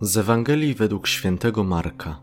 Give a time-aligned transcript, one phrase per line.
[0.00, 2.20] Z Ewangelii według świętego Marka.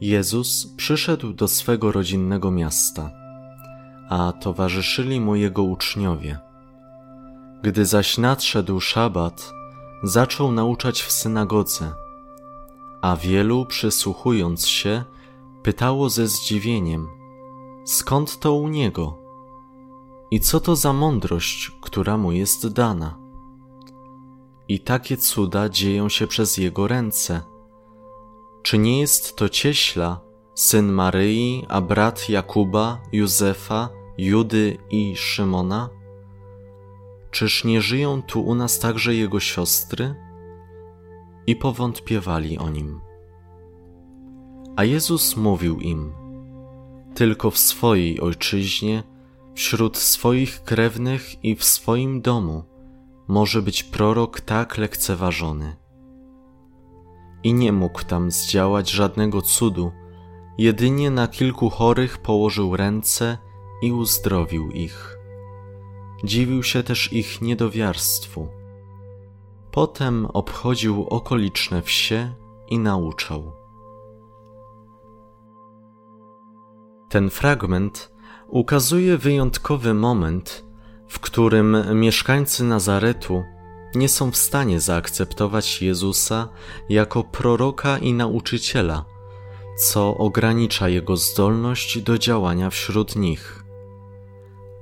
[0.00, 3.10] Jezus przyszedł do swego rodzinnego miasta,
[4.08, 6.38] a towarzyszyli mu jego uczniowie.
[7.62, 9.52] Gdy zaś nadszedł szabat,
[10.02, 11.92] zaczął nauczać w synagodze,
[13.02, 15.04] a wielu, przysłuchując się,
[15.62, 17.08] pytało ze zdziwieniem:
[17.84, 19.18] Skąd to u niego?
[20.30, 23.23] I co to za mądrość, która mu jest dana?
[24.68, 27.40] I takie cuda dzieją się przez jego ręce.
[28.62, 30.20] Czy nie jest to cieśla,
[30.54, 33.88] syn Maryi, a brat Jakuba, Józefa,
[34.18, 35.88] Judy i Szymona?
[37.30, 40.14] Czyż nie żyją tu u nas także jego siostry?
[41.46, 43.00] I powątpiewali o nim.
[44.76, 46.12] A Jezus mówił im:
[47.14, 49.02] Tylko w swojej ojczyźnie,
[49.54, 52.73] wśród swoich krewnych i w swoim domu
[53.28, 55.76] może być prorok tak lekceważony.
[57.42, 59.92] I nie mógł tam zdziałać żadnego cudu,
[60.58, 63.38] jedynie na kilku chorych położył ręce
[63.82, 65.18] i uzdrowił ich.
[66.24, 68.48] Dziwił się też ich niedowiarstwu.
[69.70, 72.34] Potem obchodził okoliczne wsie
[72.68, 73.52] i nauczał.
[77.08, 78.12] Ten fragment
[78.48, 80.63] ukazuje wyjątkowy moment,
[81.14, 83.44] w którym mieszkańcy Nazaretu
[83.94, 86.48] nie są w stanie zaakceptować Jezusa
[86.88, 89.04] jako proroka i nauczyciela,
[89.78, 93.64] co ogranicza jego zdolność do działania wśród nich.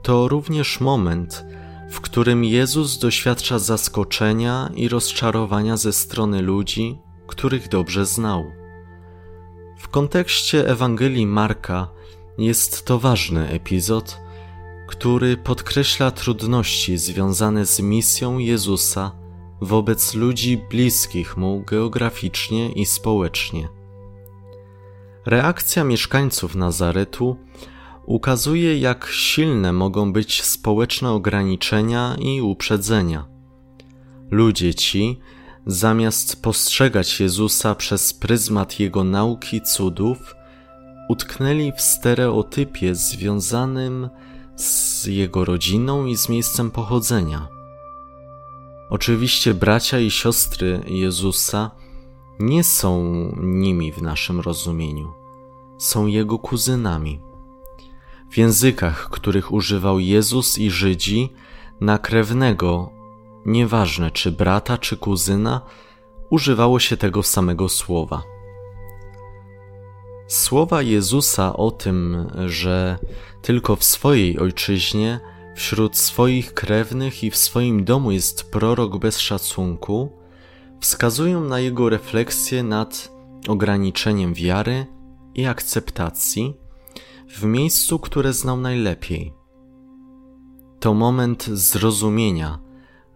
[0.03, 1.45] To również moment,
[1.91, 8.53] w którym Jezus doświadcza zaskoczenia i rozczarowania ze strony ludzi, których dobrze znał.
[9.79, 11.89] W kontekście Ewangelii Marka
[12.39, 14.23] jest to ważny epizod,
[14.93, 19.13] który podkreśla trudności związane z misją Jezusa
[19.61, 23.69] wobec ludzi bliskich mu geograficznie i społecznie.
[25.27, 27.37] Reakcja mieszkańców Nazaretu
[28.07, 33.27] ukazuje, jak silne mogą być społeczne ograniczenia i uprzedzenia.
[34.31, 35.21] Ludzie ci,
[35.67, 40.35] zamiast postrzegać Jezusa przez pryzmat jego nauki cudów,
[41.09, 44.32] utknęli w stereotypie związanym z
[45.07, 47.49] jego rodziną i z miejscem pochodzenia.
[48.91, 51.71] Oczywiście bracia i siostry Jezusa
[52.41, 53.03] nie są
[53.43, 55.13] nimi w naszym rozumieniu,
[55.79, 57.21] są jego kuzynami.
[58.31, 61.33] W językach, których używał Jezus i Żydzi,
[61.81, 62.91] na krewnego,
[63.47, 65.61] nieważne czy brata, czy kuzyna,
[66.31, 68.32] używało się tego samego słowa.
[70.33, 72.99] Słowa Jezusa o tym, że
[73.43, 75.21] tylko w swojej ojczyźnie,
[75.55, 80.13] wśród swoich krewnych i w swoim domu jest prorok bez szacunku,
[80.81, 83.13] wskazują na jego refleksję nad
[83.49, 84.87] ograniczeniem wiary
[85.35, 86.55] i akceptacji
[87.29, 89.35] w miejscu, które znał najlepiej.
[90.81, 92.59] To moment zrozumienia,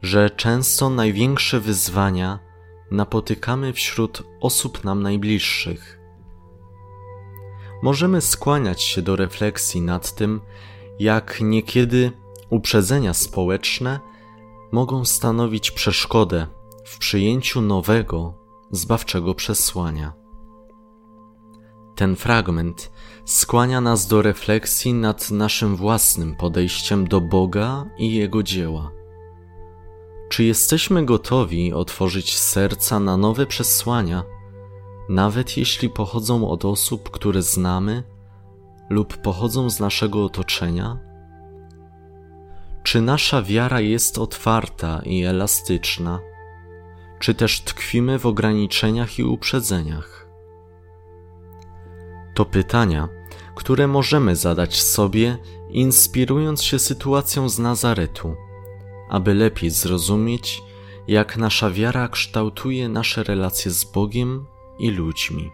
[0.02, 2.38] że często największe wyzwania
[2.90, 6.05] napotykamy wśród osób nam najbliższych
[7.86, 10.40] możemy skłaniać się do refleksji nad tym,
[10.98, 12.12] jak niekiedy
[12.50, 14.00] uprzedzenia społeczne
[14.72, 16.46] mogą stanowić przeszkodę
[16.84, 18.34] w przyjęciu nowego,
[18.70, 20.12] zbawczego przesłania.
[21.94, 22.92] Ten fragment
[23.24, 28.90] skłania nas do refleksji nad naszym własnym podejściem do Boga i Jego dzieła.
[30.28, 34.35] Czy jesteśmy gotowi otworzyć serca na nowe przesłania?
[35.08, 38.02] Nawet jeśli pochodzą od osób, które znamy
[38.90, 40.98] lub pochodzą z naszego otoczenia?
[42.82, 46.20] Czy nasza wiara jest otwarta i elastyczna,
[47.18, 50.28] czy też tkwimy w ograniczeniach i uprzedzeniach?
[52.34, 53.08] To pytania,
[53.54, 55.38] które możemy zadać sobie,
[55.70, 58.34] inspirując się sytuacją z Nazaretu,
[59.10, 60.62] aby lepiej zrozumieć,
[61.08, 64.46] jak nasza wiara kształtuje nasze relacje z Bogiem
[64.78, 65.50] i ludźmi.